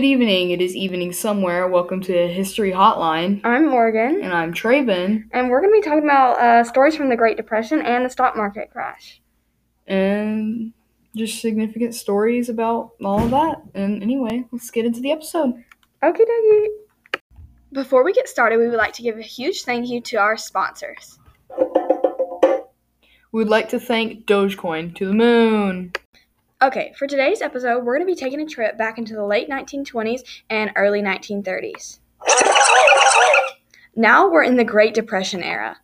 [0.00, 0.50] Good evening.
[0.52, 1.68] It is evening somewhere.
[1.68, 3.42] Welcome to History Hotline.
[3.44, 5.24] I'm Morgan, And I'm Traven.
[5.30, 8.08] and we're going to be talking about uh, stories from the Great Depression and the
[8.08, 9.20] stock market crash.
[9.86, 10.72] And
[11.14, 13.60] just significant stories about all of that.
[13.74, 15.52] And anyway, let's get into the episode.
[16.02, 17.20] Okie dokie.
[17.70, 20.38] Before we get started, we would like to give a huge thank you to our
[20.38, 21.18] sponsors.
[21.58, 22.64] We
[23.32, 25.92] would like to thank Dogecoin to the moon.
[26.62, 29.48] Okay, for today's episode, we're going to be taking a trip back into the late
[29.48, 30.20] 1920s
[30.50, 32.00] and early 1930s.
[33.96, 35.78] Now we're in the Great Depression era.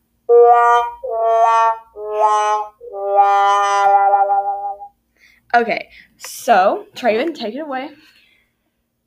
[5.55, 7.93] Okay, so Traven, take it away.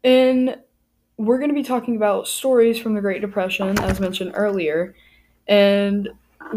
[0.04, 0.58] And
[1.18, 4.96] we're going to be talking about stories from the Great Depression, as mentioned earlier.
[5.48, 6.10] And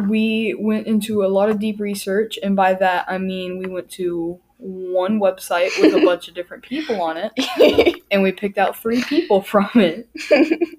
[0.09, 2.39] we went into a lot of deep research.
[2.43, 6.63] And by that, I mean we went to one website with a bunch of different
[6.63, 8.03] people on it.
[8.11, 10.09] And we picked out three people from it.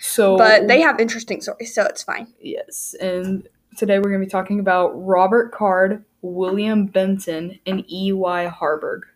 [0.00, 2.28] So, but they have interesting stories, so it's fine.
[2.40, 8.46] Yes, and today we're going to be talking about Robert Card, William Benton, and E.Y.
[8.46, 9.06] Harburg.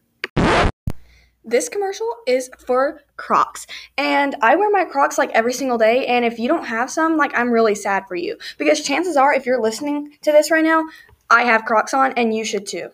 [1.45, 3.67] This commercial is for Crocs.
[3.99, 6.07] And I wear my Crocs like every single day.
[6.07, 8.39] And if you don't have some, like I'm really sad for you.
[8.59, 10.85] Because chances are, if you're listening to this right now,
[11.31, 12.91] I have Crocs on and you should too.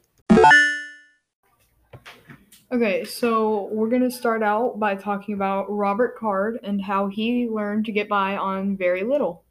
[2.70, 7.48] Okay, so we're going to start out by talking about Robert Card and how he
[7.48, 9.42] learned to get by on very little.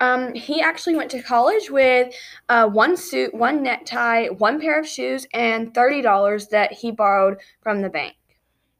[0.00, 2.14] Um, he actually went to college with
[2.48, 7.82] uh, one suit, one necktie, one pair of shoes, and $30 that he borrowed from
[7.82, 8.14] the bank.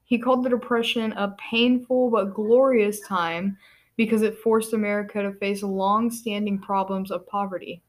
[0.05, 3.59] He called the Depression a painful but glorious time
[3.97, 7.83] because it forced America to face long standing problems of poverty.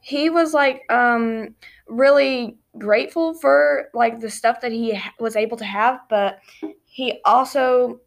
[0.00, 1.54] He was like um,
[1.88, 6.38] really grateful for like the stuff that he ha- was able to have, but
[6.84, 8.00] he also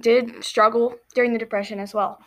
[0.00, 2.18] did struggle during the depression as well.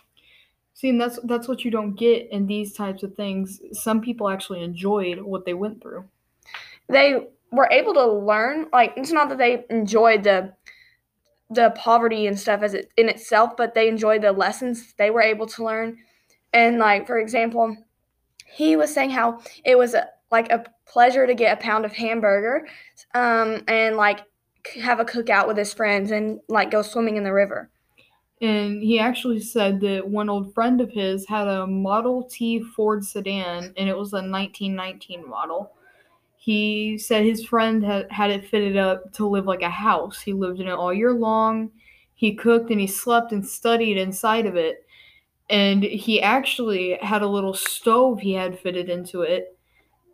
[0.74, 3.59] See, and that's that's what you don't get in these types of things.
[3.72, 6.06] Some people actually enjoyed what they went through.
[6.88, 10.54] They were able to learn like it's not that they enjoyed the
[11.50, 15.22] the poverty and stuff as it in itself, but they enjoyed the lessons they were
[15.22, 15.98] able to learn.
[16.54, 17.76] And like for example,
[18.53, 21.94] he was saying how it was a, like a pleasure to get a pound of
[21.94, 22.68] hamburger
[23.13, 24.24] um, and like
[24.81, 27.69] have a cookout with his friends and like go swimming in the river.
[28.41, 33.03] And he actually said that one old friend of his had a Model T Ford
[33.03, 35.74] sedan, and it was a 1919 model.
[36.36, 40.22] He said his friend had, had it fitted up to live like a house.
[40.22, 41.72] He lived in it all year long.
[42.13, 44.87] He cooked and he slept and studied inside of it.
[45.50, 49.58] And he actually had a little stove he had fitted into it.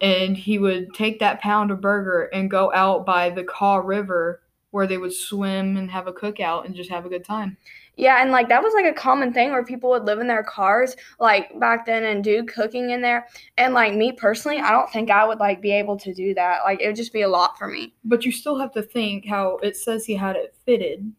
[0.01, 4.41] And he would take that pound of burger and go out by the Kaw River
[4.71, 7.57] where they would swim and have a cookout and just have a good time.
[7.95, 10.43] Yeah, and like that was like a common thing where people would live in their
[10.43, 13.27] cars like back then and do cooking in there.
[13.57, 16.63] And like me personally, I don't think I would like be able to do that.
[16.63, 17.93] Like it would just be a lot for me.
[18.03, 21.13] But you still have to think how it says he had it fitted,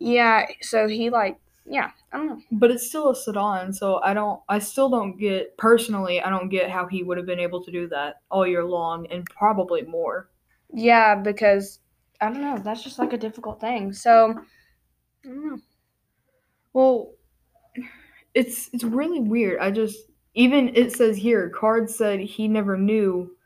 [0.00, 2.40] Yeah, so he like yeah, I don't know.
[2.52, 6.48] but it's still a sedan, so I don't I still don't get personally, I don't
[6.48, 9.82] get how he would have been able to do that all year long and probably
[9.82, 10.28] more.
[10.72, 11.80] Yeah, because
[12.20, 13.92] I don't know, that's just like a difficult thing.
[13.92, 14.30] So
[15.24, 15.58] I don't know.
[16.72, 17.12] Well,
[18.34, 19.60] it's it's really weird.
[19.60, 19.98] I just
[20.34, 23.36] even it says here, Card said he never knew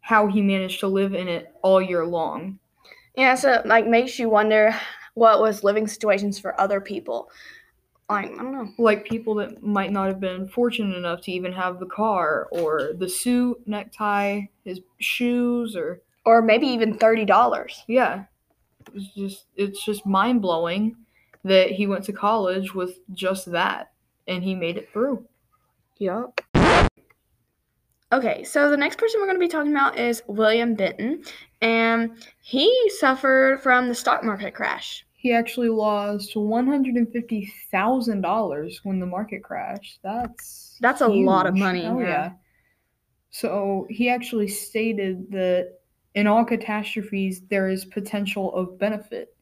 [0.00, 2.58] how he managed to live in it all year long.
[3.16, 4.74] Yeah, so like makes you wonder
[5.14, 7.30] what was living situations for other people.
[8.10, 8.68] Like, I don't know.
[8.78, 12.90] Like people that might not have been fortunate enough to even have the car or
[12.94, 17.82] the suit, necktie, his shoes or Or maybe even thirty dollars.
[17.88, 18.24] yeah
[18.94, 20.94] it's just it's just mind-blowing
[21.42, 23.92] that he went to college with just that
[24.28, 25.24] and he made it through
[25.98, 26.40] Yup.
[28.12, 31.24] Okay, so the next person we're going to be talking about is William Benton,
[31.62, 32.12] and
[32.42, 35.04] he suffered from the stock market crash.
[35.24, 41.98] He actually lost $150000 when the market crashed that's That's a lot of money, oh
[41.98, 42.06] yeah.
[42.06, 42.32] yeah
[43.30, 45.78] so he actually stated that
[46.14, 49.34] in all catastrophes there is potential of benefit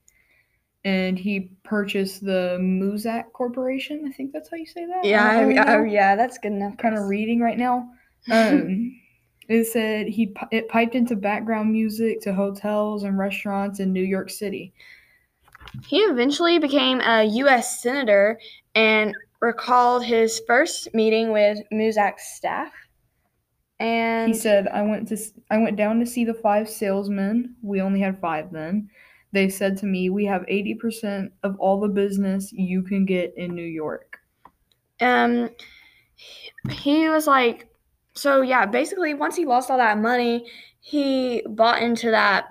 [0.84, 4.04] and he purchased the Muzak Corporation.
[4.08, 5.04] I think that's how you say that.
[5.04, 6.76] Yeah, I I, yeah, that's good enough.
[6.76, 7.88] kind of reading right now.
[8.30, 9.00] Um,
[9.48, 14.30] it said he it piped into background music to hotels and restaurants in New York
[14.30, 14.72] City.
[15.86, 17.82] He eventually became a U.S.
[17.82, 18.38] senator
[18.74, 22.72] and recalled his first meeting with Muzak's staff.
[23.80, 25.16] And He said, "I went to
[25.50, 27.56] I went down to see the five salesmen.
[27.62, 28.88] We only had five then.
[29.32, 33.54] they said to me, "We have 80% of all the business you can get in
[33.54, 34.18] New York."
[35.00, 35.50] Um,
[36.70, 37.68] he was like,
[38.14, 40.46] so yeah, basically once he lost all that money,
[40.80, 42.44] he bought into that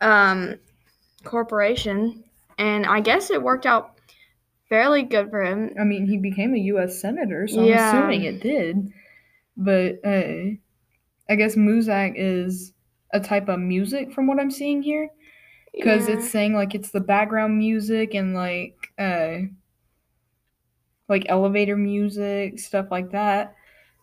[0.00, 0.56] um
[1.24, 2.23] corporation,
[2.58, 3.98] and I guess it worked out
[4.68, 5.70] fairly good for him.
[5.80, 7.00] I mean, he became a U.S.
[7.00, 7.90] senator, so Yeah.
[7.90, 8.92] I'm assuming it did.
[9.56, 10.54] But uh,
[11.28, 12.72] I guess Muzak is
[13.12, 15.10] a type of music from what I'm seeing here,
[15.72, 16.14] because Yeah.
[16.16, 19.38] it's saying like it's the background music and like uh,
[21.08, 23.54] like elevator music, stuff like that.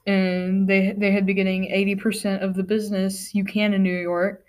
[0.08, 4.44] And they they had been getting 80% of the business you can in New York.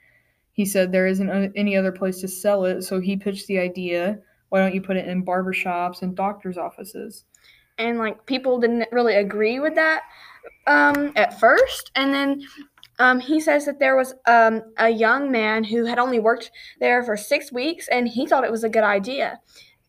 [0.52, 4.18] He said there isn't any other place to sell it, so he pitched the idea.
[4.50, 7.24] Why don't you put it in barbershops and doctors' offices?
[7.78, 10.02] and like people didn't really agree with that
[10.66, 12.42] um, at first and then
[12.98, 17.02] um, he says that there was um, a young man who had only worked there
[17.02, 19.40] for six weeks and he thought it was a good idea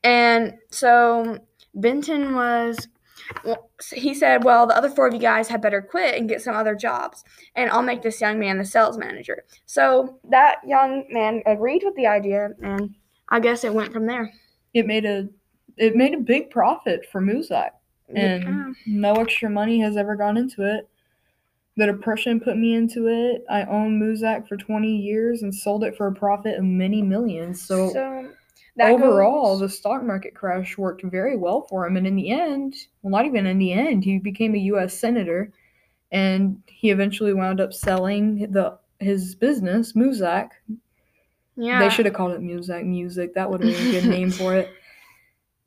[0.04, 1.38] and so
[1.76, 2.88] benton was
[3.94, 6.56] he said well the other four of you guys had better quit and get some
[6.56, 7.24] other jobs
[7.56, 11.96] and i'll make this young man the sales manager so that young man agreed with
[11.96, 12.94] the idea and
[13.30, 14.32] i guess it went from there
[14.74, 15.28] It made a
[15.78, 17.72] it made a big profit for Muzak,
[18.16, 18.74] and Yeah.
[18.86, 20.88] no extra money has ever gone into it.
[21.78, 23.44] The depression put me into it.
[23.50, 27.60] I owned Muzak for 20 years and sold it for a profit of many millions.
[27.60, 27.90] So,
[28.76, 31.98] that overall, goes- the stock market crash worked very well for him.
[31.98, 34.98] And in the end, well, not even in the end, he became a U.S.
[34.98, 35.52] senator,
[36.12, 40.50] and he eventually wound up selling the his business, Muzak.
[41.56, 43.34] yeah They should have called it Muzak Music.
[43.34, 44.70] That would have been a good name for it.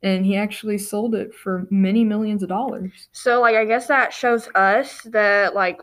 [0.03, 3.09] And he actually sold it for many millions of dollars.
[3.11, 5.81] So like I guess that shows us that like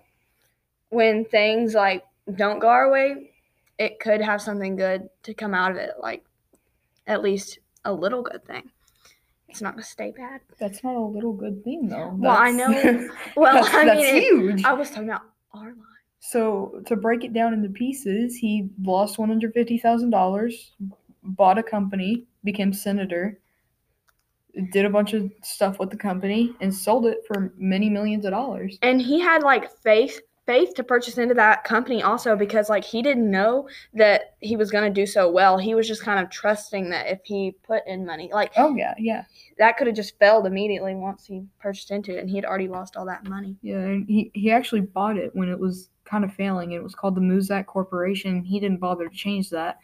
[0.91, 2.05] when things like
[2.37, 3.33] don't go our way,
[3.79, 6.25] it could have something good to come out of it, like
[7.07, 8.71] at least a little good thing.
[9.49, 10.41] It's not gonna stay bad.
[10.59, 12.13] That's not a little good thing, though.
[12.15, 12.69] Well, I know.
[13.37, 14.65] Well, that's, I that's mean, it- huge.
[14.65, 15.23] I was talking about
[15.53, 15.77] our life.
[16.21, 20.73] So to break it down into pieces, he lost one hundred fifty thousand dollars,
[21.23, 23.39] bought a company, became senator,
[24.73, 28.31] did a bunch of stuff with the company, and sold it for many millions of
[28.31, 28.79] dollars.
[28.83, 33.01] And he had like faith faith to purchase into that company also because like he
[33.01, 35.57] didn't know that he was gonna do so well.
[35.59, 38.95] He was just kind of trusting that if he put in money, like Oh yeah,
[38.99, 39.25] yeah,
[39.59, 42.69] that could have just failed immediately once he purchased into it and he had already
[42.69, 43.57] lost all that money.
[43.63, 43.77] yeah.
[43.77, 46.73] And he he actually bought it when it was kind of failing.
[46.73, 48.43] It was called the Muzak Corporation.
[48.45, 49.79] He didn't bother to change that.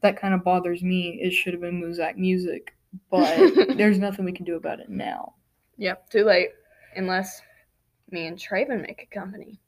[0.00, 1.18] That kind of bothers me.
[1.20, 2.74] It should have been Muzak Music,
[3.10, 3.36] but
[3.76, 5.34] there's nothing we can do about it now.
[5.76, 6.48] Yep, too late.
[6.96, 7.42] Unless
[8.10, 9.60] me and Traven make a company.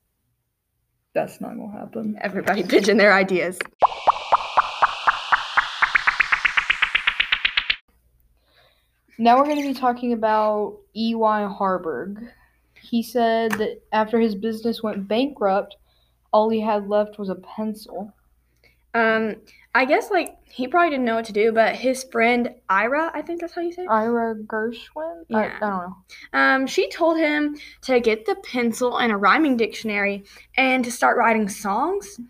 [1.14, 2.16] That's not gonna happen.
[2.20, 3.58] Everybody pitching their ideas.
[9.20, 11.44] Now we're going to be talking about E.Y.
[11.44, 12.26] Harburg.
[12.80, 15.76] He said that after his business went bankrupt,
[16.32, 18.14] all he had left was a pencil.
[18.94, 19.36] Um,
[19.74, 23.22] I guess like he probably didn't know what to do, but his friend Ira, I
[23.22, 23.88] think that's how you say it.
[23.88, 25.24] Ira Gershwin?
[25.32, 25.96] I, I don't know.
[26.32, 30.24] Um, she told him to get the pencil and a rhyming dictionary
[30.56, 32.20] and to start writing songs.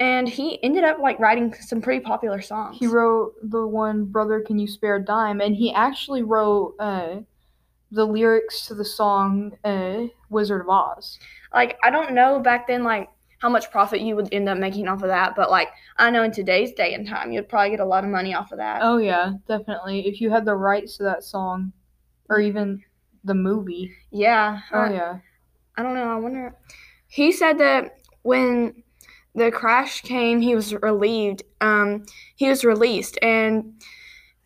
[0.00, 2.78] And he ended up like writing some pretty popular songs.
[2.78, 7.16] He wrote the one "Brother, Can You Spare a Dime," and he actually wrote uh,
[7.90, 11.18] the lyrics to the song uh, "Wizard of Oz."
[11.52, 13.08] like I don't know back then like
[13.38, 16.22] how much profit you would end up making off of that, but like I know
[16.24, 18.80] in today's day and time you'd probably get a lot of money off of that.
[18.82, 20.06] Oh yeah, definitely.
[20.08, 21.72] If you had the rights to that song,
[22.28, 22.82] or even
[23.24, 23.92] the movie.
[24.10, 24.60] Yeah.
[24.72, 25.18] Oh I- yeah.
[25.76, 26.10] I don't know.
[26.10, 26.56] I wonder.
[27.06, 28.82] He said that when
[29.34, 31.44] the crash came, he was relieved.
[31.60, 32.04] Um,
[32.34, 33.80] he was released, and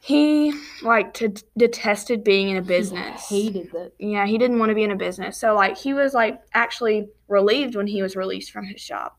[0.04, 3.28] he like to detested being in a business.
[3.28, 3.94] He hated it.
[4.00, 5.38] yeah, he didn't want to be in a business.
[5.38, 9.12] So like he was like actually relieved when he was released from his job.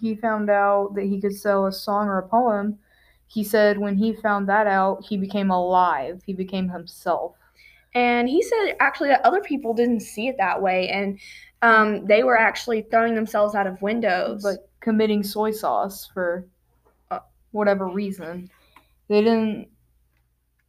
[0.00, 2.78] he found out that he could sell a song or a poem,
[3.26, 6.22] he said when he found that out, he became alive.
[6.24, 7.34] He became himself.
[7.96, 11.18] And he said actually that other people didn't see it that way, and
[11.62, 14.44] um, they were actually throwing themselves out of windows.
[14.44, 16.46] But committing soy sauce for
[17.10, 18.50] uh, whatever reason,
[19.08, 19.68] they didn't.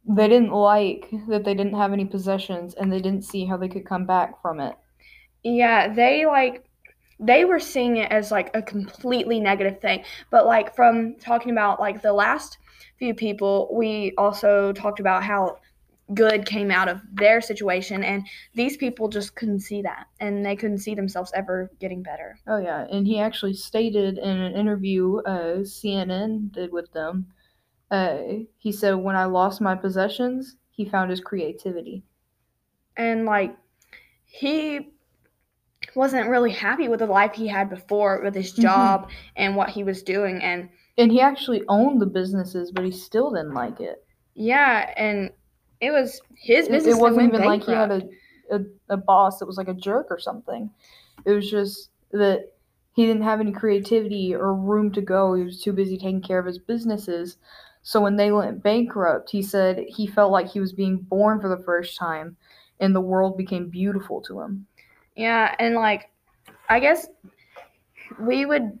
[0.08, 3.68] They didn't like that they didn't have any possessions, and they didn't see how they
[3.68, 4.76] could come back from it.
[5.42, 6.64] Yeah, they like
[7.18, 10.04] they were seeing it as like a completely negative thing.
[10.30, 12.58] But like from talking about like the last
[12.98, 15.58] few people, we also talked about how
[16.14, 18.24] good came out of their situation and
[18.54, 22.38] these people just couldn't see that and they couldn't see themselves ever getting better.
[22.46, 27.26] Oh yeah, and he actually stated in an interview uh, CNN did with them
[27.90, 28.18] Uh,
[28.58, 32.02] he said, "When I lost my possessions, he found his creativity."
[32.98, 33.54] and like
[34.24, 34.88] he
[35.94, 38.62] wasn't really happy with the life he had before with his Mhm.
[38.62, 42.90] job and what he was doing and And he actually owned the businesses, but he
[42.90, 44.02] still didn't like it.
[44.34, 45.30] yeah and
[45.80, 48.08] it was his business it that wasn't even like he had a,
[48.50, 50.70] a a boss that was like a jerk or something.
[51.26, 52.52] It was just that
[52.94, 55.34] he didn't have any creativity or room to go.
[55.34, 57.36] He was too busy taking care of his businesses.
[57.86, 61.48] So when they went bankrupt, he said he felt like he was being born for
[61.48, 62.36] the first time,
[62.80, 64.66] and the world became beautiful to him.
[65.14, 66.10] Yeah, and like
[66.68, 67.06] I guess
[68.18, 68.80] we would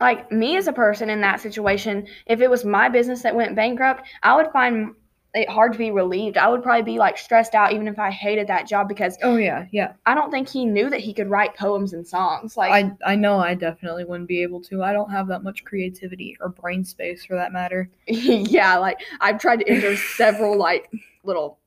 [0.00, 3.54] like me as a person in that situation, if it was my business that went
[3.54, 4.96] bankrupt, I would find
[5.34, 6.36] it hard to be relieved.
[6.36, 9.36] I would probably be like stressed out even if I hated that job because Oh
[9.36, 9.92] yeah, yeah.
[10.06, 12.56] I don't think he knew that he could write poems and songs.
[12.56, 14.82] Like I I know I definitely wouldn't be able to.
[14.82, 17.88] I don't have that much creativity or brain space for that matter.
[18.06, 20.90] yeah, like I've tried to enter several like
[21.22, 21.58] little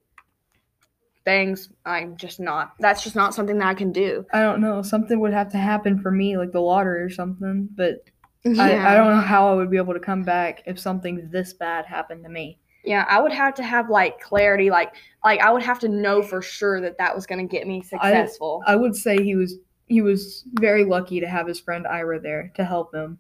[1.26, 1.70] things.
[1.86, 2.74] I'm just not.
[2.80, 4.26] That's just not something that I can do.
[4.34, 4.82] I don't know.
[4.82, 7.70] Something would have to happen for me, like the lottery or something.
[7.74, 8.04] But
[8.44, 8.62] Yeah.
[8.62, 11.54] I, I don't know how I would be able to come back if something this
[11.54, 12.60] bad happened to me.
[12.84, 16.22] Yeah, I would have to have like clarity, like like I would have to know
[16.22, 18.62] for sure that that was gonna get me successful.
[18.66, 19.56] I would say he was
[19.88, 23.20] he was very lucky to have his friend Ira there to help him.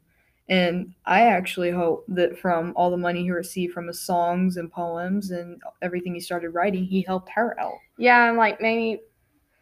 [0.49, 4.69] And I actually hope that from all the money he received from his songs and
[4.71, 7.77] poems and everything he started writing, he helped her out.
[7.97, 9.01] yeah, and like maybe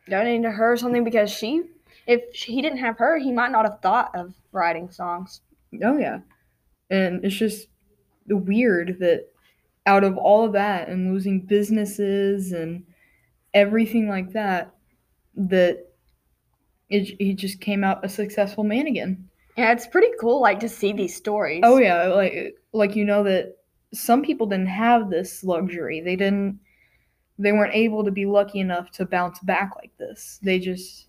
[0.09, 1.63] donating to her or something because she,
[2.07, 5.41] if he didn't have her, he might not have thought of writing songs.
[5.83, 6.19] Oh yeah.
[6.89, 7.67] And it's just
[8.27, 9.30] weird that
[9.91, 12.85] out of all of that and losing businesses and
[13.53, 14.73] everything like that,
[15.35, 15.85] that
[16.89, 19.27] it, he just came out a successful man again.
[19.57, 21.61] Yeah, it's pretty cool, like to see these stories.
[21.65, 23.57] Oh yeah, like like you know that
[23.93, 25.99] some people didn't have this luxury.
[25.99, 26.59] They didn't
[27.37, 30.39] they weren't able to be lucky enough to bounce back like this.
[30.41, 31.07] They just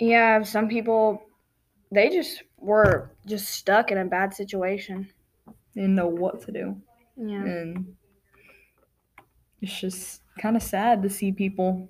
[0.00, 0.42] yeah.
[0.44, 1.22] Some people,
[1.92, 5.10] they just were just stuck in a bad situation.
[5.74, 6.80] didn't know what to do.
[7.18, 7.48] Yeah.
[7.48, 7.96] And
[9.60, 11.88] it's just kind of sad to see people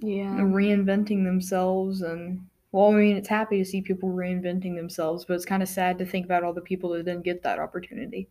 [0.00, 0.48] Yeah.
[0.52, 5.46] reinventing themselves and well, I mean, it's happy to see people reinventing themselves, but it's
[5.46, 8.28] kind of sad to think about all the people that didn't get that opportunity.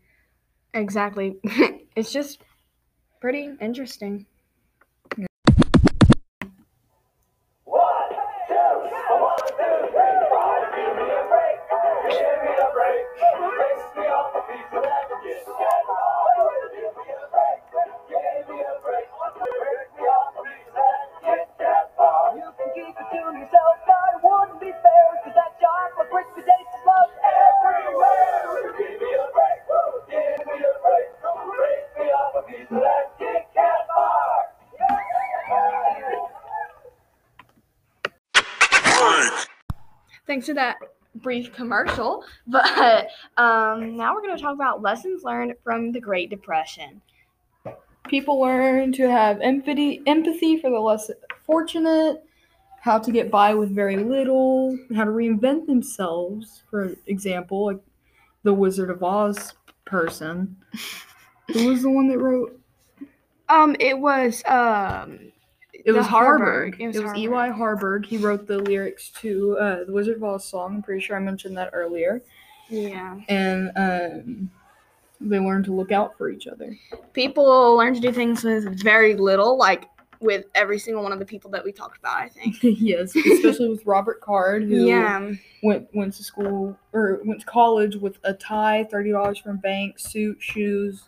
[0.74, 1.40] Exactly.
[1.96, 2.42] it's just
[3.22, 4.28] pretty interesting.
[40.38, 40.78] Thanks for that
[41.16, 42.24] brief commercial.
[42.46, 47.02] But um, now we're going to talk about lessons learned from the Great Depression.
[48.08, 51.10] People learn to have empathy empathy for the less
[51.44, 52.24] fortunate,
[52.82, 56.62] how to get by with very little, how to reinvent themselves.
[56.70, 57.82] For example, like
[58.44, 60.56] the Wizard of Oz person.
[61.52, 62.62] Who was the one that wrote?
[63.50, 65.32] Um, it was um,
[65.88, 66.76] It was Harburg.
[66.76, 66.82] Harburg.
[66.82, 67.50] It It was, E.Y.
[67.50, 68.06] Harburg.
[68.06, 70.76] He wrote the lyrics to uh, the Wizard of Oz song.
[70.76, 72.22] I'm pretty sure I mentioned that earlier.
[72.70, 73.18] yeah.
[73.30, 74.52] And um,
[75.22, 76.78] they learned to look out for each other.
[77.14, 79.86] People learn to do things with very little, like
[80.20, 82.18] with every single one of the people that we talked about.
[82.18, 82.58] I think.
[82.62, 85.32] yes, especially with Robert Card, who Yeah.
[85.64, 89.98] went went to school or went to college with a tie, thirty dollars from bank,
[90.00, 91.04] suit, shoes,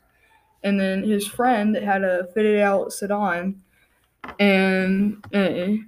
[0.64, 3.62] and then his friend that had a fitted out sedan,
[4.40, 5.84] and uh,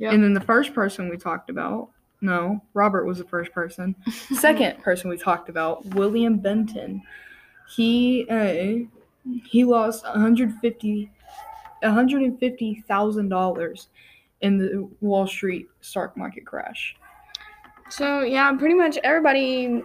[0.00, 0.12] Yep.
[0.12, 1.88] and then the first person we talked about,
[2.20, 3.96] no, Robert was the first person.
[4.32, 7.02] Second person we talked about, William Benton.
[7.74, 8.86] He uh,
[9.44, 11.10] he lost 150
[11.82, 13.86] $150,000
[14.40, 16.96] in the Wall Street stock market crash.
[17.90, 19.82] So yeah, pretty much everybody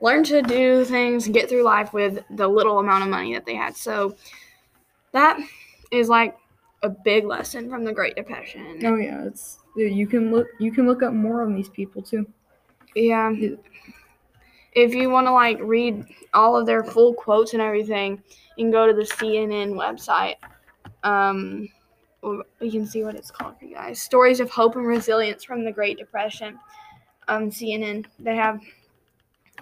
[0.00, 3.44] learned to do things and get through life with the little amount of money that
[3.44, 3.76] they had.
[3.76, 4.16] So
[5.12, 5.38] that
[5.90, 6.36] is like
[6.82, 8.80] a big lesson from the Great Depression.
[8.84, 12.26] Oh yeah, it's you can look you can look up more on these people too.
[12.94, 13.32] Yeah.
[14.72, 18.22] If you want to like read all of their full quotes and everything,
[18.56, 20.36] you can go to the CNN website.
[21.02, 21.68] Um,
[22.22, 24.00] you can see what it's called for you guys.
[24.00, 26.58] Stories of hope and resilience from the Great Depression.
[27.28, 28.06] Um, CNN.
[28.18, 28.60] They have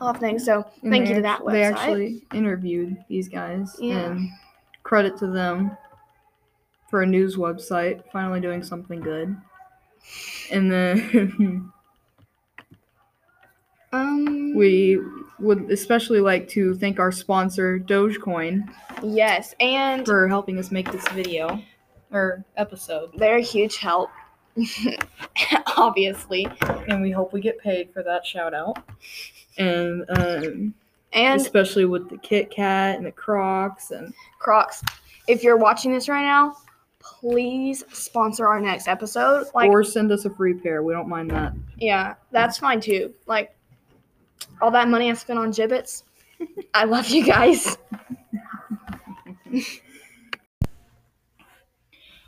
[0.00, 0.44] a lot of things.
[0.44, 4.10] So And thank you to that act- They actually interviewed these guys, Yeah.
[4.12, 4.28] and
[4.84, 5.76] credit to them
[6.90, 9.36] for a news website finally doing something good.
[10.50, 11.72] And then
[13.92, 15.00] um, we
[15.38, 18.68] would especially like to thank our sponsor, Dogecoin,
[19.02, 21.62] yes, and for helping us make this video
[22.12, 23.10] or episode.
[23.16, 24.10] they're a huge help.
[25.76, 26.46] Obviously,
[26.88, 28.82] And we hope we get paid for that shout out.
[29.56, 30.74] And um,
[31.12, 34.82] and especially with the Kit Kat and the Crocs and Crocs.
[35.28, 36.56] If you're watching this right now,
[37.00, 39.46] please sponsor our next episode.
[39.54, 40.82] Like, or send us a free pair.
[40.82, 41.52] We don't mind that.
[41.78, 43.12] yeah, that's fine too.
[43.26, 43.56] Like,
[44.60, 46.04] all that money I spent on Jibbitz.
[46.74, 47.76] I love you guys.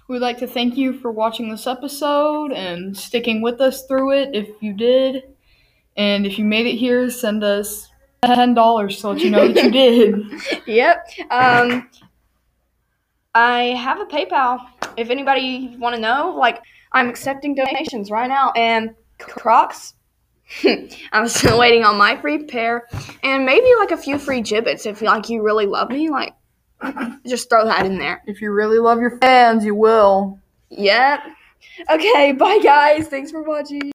[0.08, 4.34] We'd like to thank you for watching this episode and sticking with us through it
[4.34, 5.22] if you did.
[5.96, 7.88] And if you made it here, send us
[8.22, 10.66] $10 to let you know that you did.
[10.66, 11.06] yep.
[11.30, 11.88] Um,
[13.34, 14.60] I have a PayPal.
[14.96, 16.62] If anybody want to know, like,
[16.92, 18.52] I'm accepting donations right now.
[18.52, 19.94] And Crocs.
[21.12, 22.86] I'm still waiting on my free pair,
[23.22, 26.10] and maybe like a few free Jibbitz if like you really love me.
[26.10, 26.34] Like,
[27.26, 28.22] just throw that in there.
[28.26, 30.38] If you really love your fans, you will.
[30.68, 31.20] Yep.
[31.90, 33.08] Okay, bye guys.
[33.08, 33.92] Thanks for watching.